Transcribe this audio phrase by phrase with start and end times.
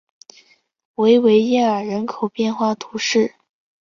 [0.95, 3.35] 维维耶尔人口变化图示